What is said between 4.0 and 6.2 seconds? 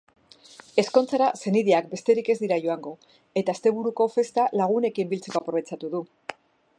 festa lagunekin biltzeko aprobetxatu du.